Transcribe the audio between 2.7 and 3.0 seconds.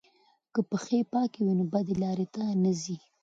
ځي.